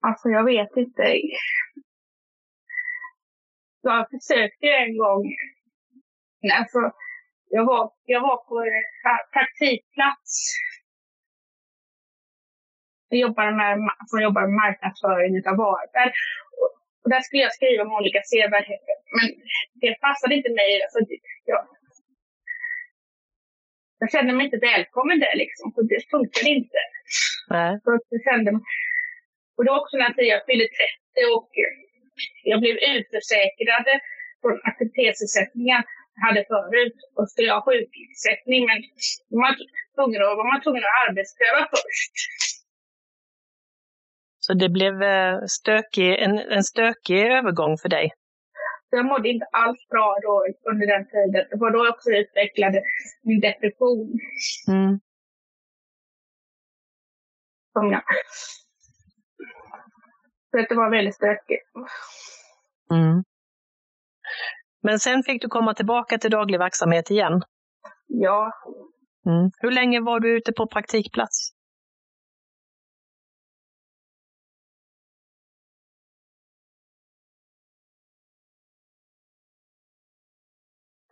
Alltså 0.00 0.28
jag 0.28 0.44
vet 0.44 0.76
inte. 0.76 1.02
Jag 3.82 4.06
försökte 4.10 4.66
en 4.66 4.98
gång. 4.98 5.24
Alltså, 6.58 6.80
jag, 7.48 7.64
var, 7.64 7.92
jag 8.04 8.20
var 8.20 8.36
på 8.36 8.56
praktikplats 9.32 10.32
jag 13.12 13.20
jobbar 13.26 13.48
med, 13.60 13.72
som 14.10 14.18
jobbar 14.26 14.42
med 14.46 14.58
marknadsföring 14.64 15.32
av 15.50 15.56
varor. 15.56 16.10
Och 17.02 17.10
där 17.12 17.20
skulle 17.20 17.42
jag 17.46 17.54
skriva 17.58 17.82
om 17.84 17.92
olika 18.00 18.22
sevärdheter. 18.34 18.96
Men 19.16 19.26
det 19.82 20.00
passade 20.06 20.34
inte 20.38 20.52
mig. 20.60 20.70
Alltså, 20.84 20.98
jag, 21.50 21.62
jag 24.00 24.08
kände 24.14 24.32
mig 24.32 24.44
inte 24.46 24.66
välkommen 24.72 25.18
där 25.24 25.36
liksom. 25.42 25.66
Så 25.74 25.80
det 25.92 26.00
funkade 26.14 26.50
inte. 26.58 26.80
Nej. 27.54 27.72
Så 27.84 27.88
jag 28.14 28.22
kände, 28.28 28.50
och 29.56 29.62
det 29.64 29.70
var 29.70 29.80
också 29.80 29.96
när 29.96 30.24
jag 30.34 30.46
fyllde 30.48 30.68
30 31.14 31.36
och 31.36 31.50
jag 32.50 32.60
blev 32.60 32.76
utförsäkrad 32.96 33.86
från 34.40 34.56
aktivitetsersättningen 34.70 35.82
jag 36.14 36.22
hade 36.26 36.44
förut. 36.52 36.98
Och 37.16 37.30
skulle 37.30 37.52
ha 37.52 37.60
sjukersättning. 37.66 38.60
Men 38.70 38.78
man 39.42 39.54
var 40.38 40.52
man 40.52 40.62
tvungen 40.62 40.84
att 40.84 40.98
arbetspröva 41.08 41.62
först. 41.74 42.16
Så 44.44 44.54
det 44.54 44.68
blev 44.68 45.02
eh, 45.02 45.38
stökig, 45.58 46.10
en, 46.24 46.38
en 46.38 46.64
stökig 46.64 47.20
övergång 47.38 47.78
för 47.78 47.88
dig? 47.88 48.12
Jag 48.90 49.04
mådde 49.04 49.28
inte 49.28 49.46
alls 49.52 49.88
bra 49.88 50.18
då 50.22 50.46
under 50.70 50.86
den 50.86 51.04
tiden. 51.06 51.46
Det 51.50 51.56
var 51.56 51.70
då 51.70 51.78
jag 51.84 51.94
också 51.94 52.10
utvecklade 52.10 52.82
min 53.22 53.40
depression. 53.40 54.18
Mm. 54.68 55.00
Som 57.72 57.92
jag... 57.92 58.02
Så 60.52 60.56
det 60.68 60.74
var 60.74 60.90
väldigt 60.90 61.14
stökigt. 61.14 61.64
Mm. 62.90 63.24
Men 64.82 64.98
sen 64.98 65.22
fick 65.22 65.42
du 65.42 65.48
komma 65.48 65.74
tillbaka 65.74 66.18
till 66.18 66.30
daglig 66.30 66.58
verksamhet 66.58 67.10
igen? 67.10 67.42
Ja. 68.06 68.52
Mm. 69.26 69.50
Hur 69.58 69.70
länge 69.70 70.00
var 70.00 70.20
du 70.20 70.36
ute 70.36 70.52
på 70.52 70.66
praktikplats? 70.66 71.52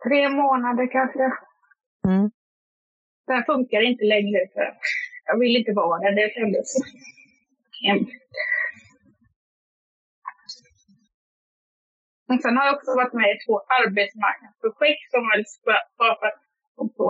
tre 0.03 0.29
månader 0.29 0.87
kanske. 0.91 1.23
Mm. 2.07 2.31
Sen 3.25 3.43
funkar 3.45 3.81
inte 3.81 4.05
längre 4.05 4.39
för 4.53 4.77
jag 5.25 5.39
vill 5.39 5.55
inte 5.57 5.73
vara 5.73 5.99
där. 5.99 6.15
Det 6.15 6.33
kändes 6.33 6.75
hemskt. 7.87 8.23
Men 12.31 12.39
sen 12.41 12.57
har 12.57 12.65
jag 12.65 12.75
också 12.75 12.91
varit 13.01 13.13
med 13.13 13.29
i 13.35 13.37
två 13.45 13.55
arbetsmarknadsprojekt 13.79 15.05
som 15.13 15.21
har 15.29 15.37
skapat 15.55 16.37
på 16.97 17.07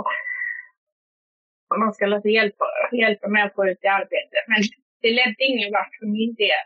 om 1.72 1.80
man 1.80 1.94
ska 1.94 2.06
låta 2.06 2.30
hjälpa, 2.30 2.66
hjälpa 2.92 3.50
få 3.56 3.68
ut 3.68 3.84
i 3.84 3.88
arbete. 3.88 4.38
Men 4.48 4.62
det 5.02 5.12
ledde 5.20 5.44
ingen 5.50 5.72
vart 5.72 5.94
för 6.00 6.06
min 6.06 6.34
del. 6.44 6.66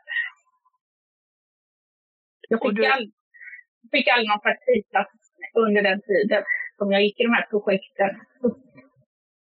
Jag 2.50 2.60
fick, 2.62 2.76
du... 2.76 2.86
all, 2.86 3.12
fick 3.92 4.08
aldrig 4.08 4.30
någon 4.30 4.46
praktikplats 4.48 5.12
under 5.54 5.82
den 5.82 6.02
tiden 6.02 6.44
som 6.78 6.92
jag 6.92 7.02
gick 7.04 7.20
i 7.20 7.24
de 7.24 7.34
här 7.34 7.48
projekten. 7.50 8.10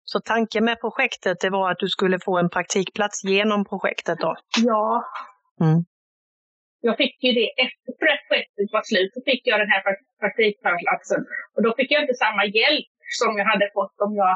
Så 0.04 0.20
tanken 0.20 0.64
med 0.64 0.80
projektet 0.80 1.40
det 1.40 1.50
var 1.50 1.70
att 1.70 1.78
du 1.78 1.88
skulle 1.88 2.18
få 2.20 2.38
en 2.38 2.50
praktikplats 2.50 3.24
genom 3.24 3.64
projektet 3.64 4.18
då? 4.18 4.36
Ja. 4.56 5.04
Mm. 5.60 5.84
Jag 6.88 6.96
fick 6.96 7.16
ju 7.24 7.32
det 7.32 7.50
efter 7.64 7.92
projektet 8.04 8.66
var 8.72 8.82
slut, 8.82 9.10
så 9.14 9.20
fick 9.30 9.42
jag 9.46 9.60
den 9.60 9.70
här 9.74 9.82
praktikplatsen. 10.20 11.20
Och 11.54 11.62
då 11.62 11.74
fick 11.76 11.90
jag 11.90 12.02
inte 12.02 12.14
samma 12.14 12.44
hjälp 12.58 12.90
som 13.20 13.38
jag 13.38 13.46
hade 13.52 13.70
fått 13.74 13.96
om 14.06 14.12
jag 14.22 14.34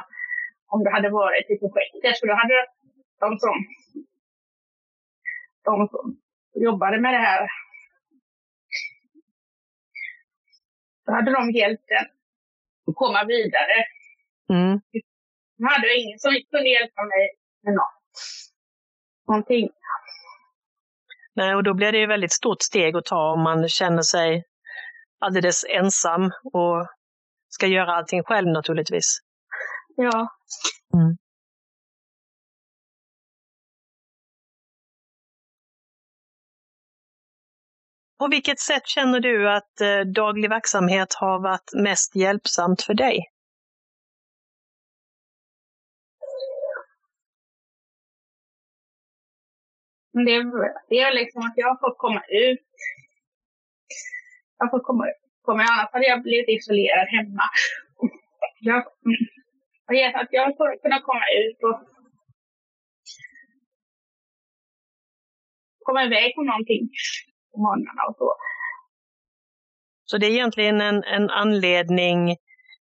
om 0.72 0.84
det 0.84 0.90
hade 0.96 1.10
varit 1.10 1.50
i 1.50 1.58
projektet. 1.58 2.20
För 2.20 2.26
då 2.26 2.34
hade 2.34 2.56
de 3.20 3.38
som, 3.38 3.56
de 5.64 5.88
som 5.88 6.06
jobbade 6.66 7.00
med 7.00 7.14
det 7.14 7.24
här, 7.28 7.48
då 11.06 11.12
hade 11.12 11.30
de 11.32 11.50
hjälpt 11.50 11.90
en 11.90 12.06
att 12.86 12.96
komma 13.02 13.24
vidare. 13.24 13.78
Mm. 14.54 14.80
Nu 15.58 15.66
hade 15.66 15.86
jag 15.86 15.96
ingen 15.96 16.18
som 16.18 16.30
kunde 16.50 16.68
hjälpa 16.68 17.02
mig 17.12 17.24
med 17.62 17.74
något. 17.74 18.02
någonting. 19.28 19.68
Nej, 21.34 21.54
och 21.54 21.62
då 21.62 21.74
blir 21.74 21.92
det 21.92 21.98
ju 21.98 22.06
väldigt 22.06 22.32
stort 22.32 22.62
steg 22.62 22.96
att 22.96 23.04
ta 23.04 23.32
om 23.32 23.42
man 23.42 23.68
känner 23.68 24.02
sig 24.02 24.44
alldeles 25.18 25.64
ensam 25.64 26.30
och 26.52 26.86
ska 27.48 27.66
göra 27.66 27.94
allting 27.94 28.22
själv 28.22 28.48
naturligtvis. 28.48 29.18
Ja. 29.96 30.28
Mm. 30.94 31.16
På 38.18 38.28
vilket 38.28 38.60
sätt 38.60 38.86
känner 38.86 39.20
du 39.20 39.50
att 39.50 39.80
eh, 39.80 40.00
daglig 40.00 40.48
verksamhet 40.48 41.14
har 41.14 41.42
varit 41.42 41.70
mest 41.72 42.16
hjälpsamt 42.16 42.82
för 42.82 42.94
dig? 42.94 43.31
Det, 50.12 50.36
det 50.88 51.00
är 51.00 51.14
liksom 51.14 51.42
att 51.42 51.52
jag 51.56 51.68
har 51.68 51.78
fått 51.80 51.98
komma 51.98 52.22
ut. 52.28 52.66
Jag 54.58 54.66
har 54.66 54.70
fått 54.70 54.86
komma, 54.86 55.04
komma 55.42 55.62
annars 55.62 55.92
hade 55.92 56.06
jag 56.06 56.22
blivit 56.22 56.48
isolerad 56.48 57.08
hemma. 57.08 57.42
Jag, 58.64 58.86
och 59.88 60.20
att 60.20 60.28
jag 60.30 60.42
har 60.42 60.82
kunnat 60.82 61.02
komma 61.02 61.24
ut 61.42 61.58
och 61.62 61.88
komma 65.78 66.04
iväg 66.04 66.34
på 66.34 66.42
någonting 66.42 66.88
på 67.52 67.58
morgnarna 67.60 68.02
och 68.08 68.16
så. 68.16 68.34
Så 70.04 70.18
det 70.18 70.26
är 70.26 70.30
egentligen 70.30 70.80
en, 70.80 71.04
en 71.04 71.30
anledning 71.30 72.36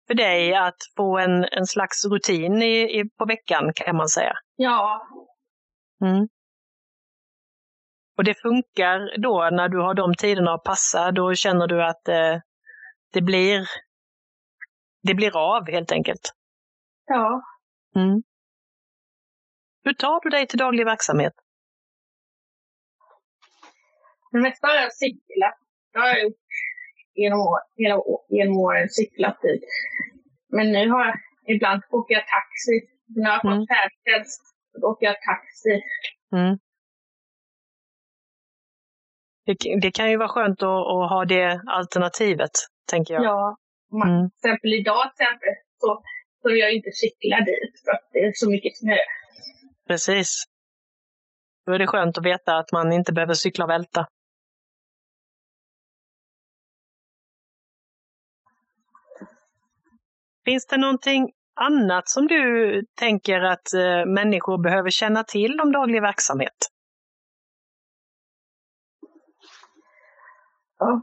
för 0.07 0.13
dig 0.13 0.55
att 0.55 0.77
få 0.97 1.17
en, 1.17 1.43
en 1.43 1.65
slags 1.65 2.05
rutin 2.05 2.61
i, 2.61 2.99
i, 2.99 3.09
på 3.17 3.25
veckan 3.25 3.71
kan 3.75 3.95
man 3.95 4.07
säga? 4.07 4.33
Ja. 4.55 5.07
Mm. 6.01 6.27
Och 8.17 8.23
det 8.23 8.41
funkar 8.41 9.21
då 9.21 9.49
när 9.51 9.69
du 9.69 9.77
har 9.77 9.93
de 9.93 10.13
tiderna 10.15 10.53
att 10.53 10.63
passa, 10.63 11.11
då 11.11 11.33
känner 11.33 11.67
du 11.67 11.83
att 11.83 12.07
eh, 12.07 12.39
det, 13.13 13.21
blir, 13.21 13.67
det 15.03 15.13
blir 15.13 15.37
av 15.37 15.71
helt 15.71 15.91
enkelt? 15.91 16.33
Ja. 17.05 17.43
Mm. 17.95 18.23
Hur 19.83 19.93
tar 19.93 20.21
du 20.23 20.29
dig 20.29 20.47
till 20.47 20.59
daglig 20.59 20.85
verksamhet? 20.85 21.33
Det 24.31 24.39
mesta 24.39 24.67
har 24.67 24.75
jag 24.75 24.93
cyklat. 24.93 25.57
Har 25.93 26.07
jag 26.07 26.23
gjort 26.23 26.43
genom, 27.13 27.39
år, 27.39 27.59
genom, 28.29 28.57
åren, 28.57 28.89
cyklat 28.89 29.41
dit. 29.41 29.63
Men 30.49 30.71
nu 30.71 30.89
har 30.89 31.05
jag, 31.05 31.15
ibland 31.55 31.81
åker 31.89 32.13
jag 32.13 32.23
taxi. 32.27 32.75
När 33.15 33.29
jag 33.29 33.31
har 33.31 33.41
fått 33.41 33.53
mm. 33.53 33.67
färdtjänst, 33.67 34.41
åker 34.83 35.05
jag 35.05 35.15
taxi. 35.21 35.81
Mm. 36.35 36.57
Det, 39.45 39.57
det, 39.81 39.91
kan 39.91 40.11
ju 40.11 40.17
vara 40.17 40.29
skönt 40.29 40.63
att, 40.63 40.69
att, 40.69 41.09
ha 41.09 41.25
det 41.25 41.61
alternativet, 41.67 42.51
tänker 42.89 43.13
jag. 43.13 43.23
Ja. 43.23 43.57
Man, 43.91 44.09
mm. 44.09 44.29
Till 44.29 44.49
exempel 44.49 44.73
idag 44.73 45.11
till 45.15 45.23
exempel, 45.23 45.49
så 45.77 46.03
så 46.43 46.49
jag 46.49 46.73
inte 46.73 46.91
cykla 46.91 47.37
dit 47.39 47.81
för 47.85 47.91
att 47.91 48.09
det 48.11 48.19
är 48.19 48.31
så 48.35 48.49
mycket 48.49 48.77
snö. 48.77 48.97
Precis. 49.87 50.43
Då 51.65 51.73
är 51.73 51.79
det 51.79 51.87
skönt 51.87 52.17
att 52.17 52.25
veta 52.25 52.57
att 52.57 52.71
man 52.71 52.93
inte 52.93 53.13
behöver 53.13 53.33
cykla 53.33 53.65
och 53.65 53.69
välta. 53.69 54.07
Finns 60.45 60.67
det 60.67 60.77
någonting 60.77 61.31
annat 61.55 62.09
som 62.09 62.27
du 62.27 62.85
tänker 62.99 63.41
att 63.41 63.73
eh, 63.73 64.05
människor 64.05 64.63
behöver 64.63 64.89
känna 64.89 65.23
till 65.23 65.59
om 65.59 65.71
daglig 65.71 66.01
verksamhet? 66.01 66.72
Ja, 70.83 71.01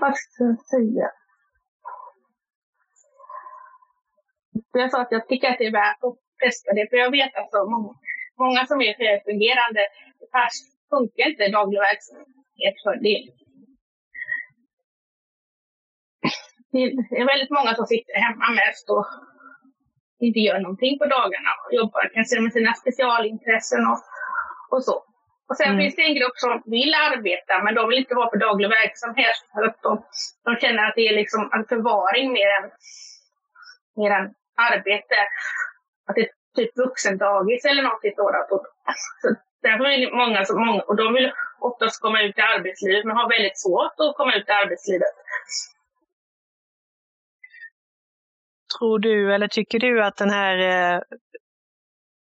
vad 0.00 0.16
ska 0.16 0.44
jag 0.44 0.60
säga? 0.60 1.10
Jag 4.72 4.90
sa 4.90 5.00
att 5.00 5.12
jag 5.12 5.28
tycker 5.28 5.50
att 5.50 5.58
det 5.58 5.66
är 5.66 5.72
värt 5.72 6.04
att 6.04 6.18
testa 6.44 6.72
det, 6.74 6.88
för 6.90 6.96
jag 6.96 7.10
vet 7.10 7.34
att 7.34 7.42
alltså, 7.42 7.70
många, 7.70 7.94
många 8.38 8.66
som 8.66 8.80
är 8.80 9.24
fungerande, 9.24 9.82
det 10.18 10.50
funkar 10.90 11.28
inte 11.30 11.48
daglig 11.48 11.80
verksamhet 11.80 12.76
för 12.84 12.96
det. 13.06 13.20
Det 16.72 17.18
är 17.20 17.26
väldigt 17.32 17.50
många 17.50 17.74
som 17.74 17.86
sitter 17.86 18.14
hemma 18.14 18.48
mest 18.60 18.90
och 18.90 19.06
inte 20.20 20.40
gör 20.40 20.58
någonting 20.60 20.98
på 20.98 21.06
dagarna 21.06 21.50
och 21.64 21.72
jobbar 21.80 22.10
kanske 22.14 22.40
med 22.40 22.52
sina 22.52 22.74
specialintressen 22.74 23.82
och, 23.90 24.00
och 24.74 24.84
så. 24.84 24.96
Och 25.48 25.56
sen 25.56 25.66
mm. 25.66 25.78
finns 25.80 25.96
det 25.96 26.02
en 26.02 26.18
grupp 26.20 26.36
som 26.44 26.62
vill 26.76 26.92
arbeta, 26.94 27.54
men 27.64 27.74
de 27.74 27.88
vill 27.88 27.98
inte 27.98 28.14
vara 28.14 28.30
på 28.30 28.36
daglig 28.36 28.68
verksamhet. 28.68 29.38
För 29.54 29.62
att 29.68 29.82
de, 29.82 29.92
de 30.44 30.56
känner 30.62 30.82
att 30.84 30.96
det 30.96 31.08
är 31.08 31.14
liksom 31.14 31.50
en 31.54 31.64
förvaring 31.72 32.32
mer 32.32 32.50
än, 32.58 32.66
mer 34.00 34.10
än 34.18 34.26
arbete. 34.70 35.16
Att 36.06 36.14
det 36.16 36.20
är 36.20 36.30
typ 36.56 36.76
vuxendagis 36.76 37.64
eller 37.64 37.82
något 37.82 38.14
sådant. 38.16 38.48
Så 39.22 39.26
därför 39.62 39.84
är 39.84 39.98
det 39.98 40.16
många 40.22 40.44
som, 40.44 40.66
många, 40.66 40.82
och 40.82 40.96
de 40.96 41.14
vill 41.14 41.32
oftast 41.60 42.02
komma 42.02 42.22
ut 42.22 42.38
i 42.38 42.40
arbetslivet, 42.40 43.04
men 43.04 43.16
har 43.16 43.28
väldigt 43.36 43.58
svårt 43.64 43.96
att 44.02 44.16
komma 44.16 44.32
ut 44.34 44.48
i 44.48 44.52
arbetslivet. 44.62 45.14
Tror 48.78 48.98
du, 48.98 49.34
eller 49.34 49.48
tycker 49.48 49.78
du 49.78 50.04
att 50.04 50.16
den 50.16 50.30
här 50.30 50.56
eh, 50.58 51.00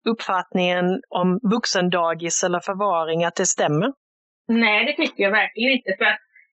uppfattningen 0.05 1.01
om 1.09 1.39
vuxendagis 1.43 2.43
eller 2.43 2.59
förvaring, 2.59 3.23
att 3.23 3.35
det 3.35 3.45
stämmer? 3.45 3.93
Nej, 4.47 4.85
det 4.85 4.93
tycker 4.93 5.23
jag 5.23 5.31
verkligen 5.31 5.71
inte. 5.71 5.95
För 5.97 6.05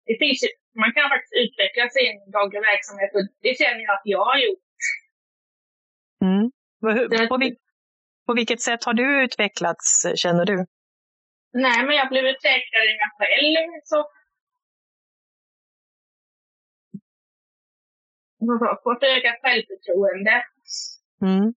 det 0.06 0.16
finns, 0.18 0.40
man 0.82 0.92
kan 0.92 1.08
faktiskt 1.12 1.36
utveckla 1.44 1.84
sin 1.96 2.30
dagliga 2.32 2.62
verksamhet 2.72 3.10
och 3.16 3.24
det 3.42 3.54
känner 3.60 3.82
jag 3.86 3.94
att 3.94 4.06
jag 4.14 4.24
har 4.24 4.38
gjort. 4.46 4.58
Mm. 6.26 6.44
På, 7.28 7.38
på 8.26 8.34
vilket 8.34 8.60
sätt 8.60 8.84
har 8.84 8.94
du 8.94 9.24
utvecklats, 9.24 10.06
känner 10.22 10.44
du? 10.44 10.56
Nej, 11.52 11.78
men 11.86 11.96
jag 11.96 12.08
blivit 12.08 12.42
säkrare 12.42 12.88
i 12.92 12.96
mig 13.00 13.10
själv. 13.18 13.80
Så 13.84 13.98
fått 18.84 19.02
ökat 19.02 19.40
självförtroende. 19.42 20.44
Mm. 21.22 21.54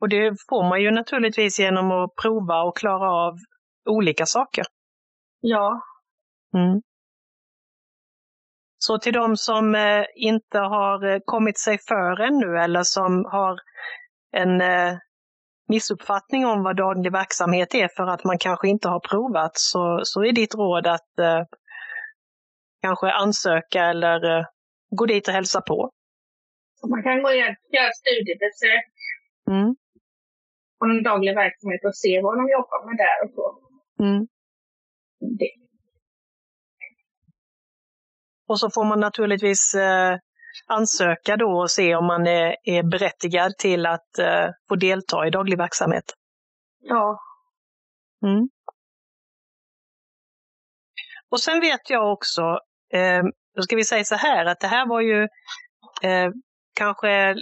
Och 0.00 0.08
det 0.08 0.36
får 0.48 0.68
man 0.68 0.82
ju 0.82 0.90
naturligtvis 0.90 1.58
genom 1.60 1.90
att 1.90 2.14
prova 2.22 2.62
och 2.62 2.76
klara 2.76 3.10
av 3.10 3.34
olika 3.88 4.26
saker. 4.26 4.64
Ja. 5.40 5.80
Mm. 6.54 6.82
Så 8.78 8.98
till 8.98 9.12
de 9.12 9.36
som 9.36 9.74
eh, 9.74 10.04
inte 10.14 10.58
har 10.58 11.04
eh, 11.04 11.18
kommit 11.24 11.58
sig 11.58 11.78
för 11.88 12.20
ännu 12.20 12.58
eller 12.58 12.82
som 12.82 13.24
har 13.24 13.60
en 14.32 14.60
eh, 14.60 14.98
missuppfattning 15.68 16.46
om 16.46 16.62
vad 16.62 16.76
daglig 16.76 17.12
verksamhet 17.12 17.74
är 17.74 17.88
för 17.88 18.06
att 18.06 18.24
man 18.24 18.38
kanske 18.38 18.68
inte 18.68 18.88
har 18.88 19.00
provat 19.00 19.50
så, 19.54 20.00
så 20.04 20.24
är 20.24 20.32
ditt 20.32 20.54
råd 20.54 20.86
att 20.86 21.18
eh, 21.18 21.42
kanske 22.82 23.10
ansöka 23.10 23.84
eller 23.84 24.38
eh, 24.38 24.44
gå 24.96 25.06
dit 25.06 25.28
och 25.28 25.34
hälsa 25.34 25.60
på. 25.60 25.90
Man 26.90 27.02
kan 27.02 27.22
gå 27.22 27.28
och 27.28 27.36
göra 27.36 27.92
studiebesök 28.00 28.84
Mm. 29.50 29.76
Och 30.80 30.90
en 30.90 31.02
daglig 31.02 31.34
verksamhet 31.34 31.84
och 31.84 31.96
se 31.96 32.20
vad 32.22 32.38
de 32.38 32.48
jobbar 32.50 32.86
med 32.86 32.96
där 32.96 33.24
och 33.24 33.30
så. 33.34 33.44
Mm. 34.04 34.26
Det. 35.38 35.50
Och 38.48 38.60
så 38.60 38.70
får 38.70 38.84
man 38.84 39.00
naturligtvis 39.00 39.74
eh, 39.74 40.18
ansöka 40.66 41.36
då 41.36 41.60
och 41.60 41.70
se 41.70 41.94
om 41.94 42.06
man 42.06 42.26
är, 42.26 42.56
är 42.62 42.82
berättigad 42.82 43.58
till 43.58 43.86
att 43.86 44.18
eh, 44.18 44.48
få 44.68 44.76
delta 44.76 45.26
i 45.26 45.30
daglig 45.30 45.58
verksamhet. 45.58 46.04
Ja. 46.80 47.20
Mm. 48.22 48.48
Och 51.28 51.40
sen 51.40 51.60
vet 51.60 51.90
jag 51.90 52.12
också, 52.12 52.42
eh, 52.92 53.22
då 53.56 53.62
ska 53.62 53.76
vi 53.76 53.84
säga 53.84 54.04
så 54.04 54.14
här, 54.14 54.44
att 54.44 54.60
det 54.60 54.66
här 54.66 54.86
var 54.86 55.00
ju 55.00 55.22
eh, 56.02 56.30
kanske 56.74 57.34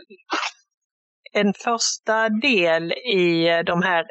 en 1.32 1.54
första 1.54 2.28
del 2.28 2.92
i 2.92 3.62
de 3.66 3.82
här 3.82 4.06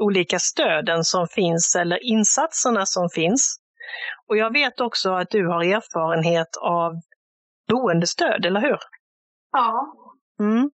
olika 0.00 0.38
stöden 0.38 1.04
som 1.04 1.28
finns 1.28 1.76
eller 1.76 2.04
insatserna 2.04 2.86
som 2.86 3.08
finns. 3.10 3.56
Och 4.28 4.36
jag 4.36 4.52
vet 4.52 4.80
också 4.80 5.12
att 5.12 5.30
du 5.30 5.46
har 5.46 5.64
erfarenhet 5.64 6.56
av 6.56 7.00
boendestöd, 7.68 8.46
eller 8.46 8.60
hur? 8.60 8.78
Ja. 9.52 9.94
Mm. 10.40 10.70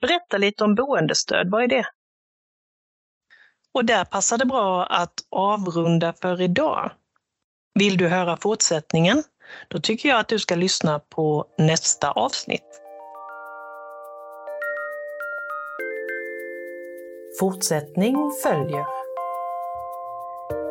Berätta 0.00 0.38
lite 0.38 0.64
om 0.64 0.74
boendestöd, 0.74 1.50
vad 1.50 1.62
är 1.62 1.68
det? 1.68 1.84
Och 3.74 3.84
där 3.84 4.04
passar 4.04 4.38
det 4.38 4.46
bra 4.46 4.86
att 4.86 5.14
avrunda 5.30 6.12
för 6.12 6.40
idag. 6.40 6.92
Vill 7.74 7.96
du 7.96 8.08
höra 8.08 8.36
fortsättningen? 8.36 9.22
Då 9.68 9.80
tycker 9.80 10.08
jag 10.08 10.18
att 10.18 10.28
du 10.28 10.38
ska 10.38 10.54
lyssna 10.54 10.98
på 10.98 11.44
nästa 11.58 12.10
avsnitt. 12.10 12.80
Fortsättning 17.40 18.16
följer. 18.42 18.86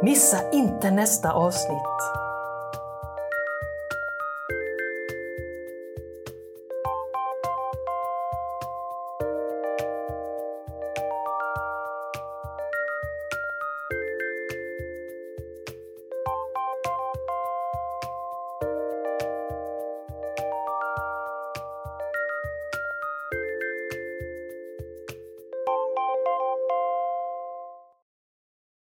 Missa 0.04 0.52
inte 0.52 0.91
nästa 0.91 1.32
avsnitt. 1.32 2.31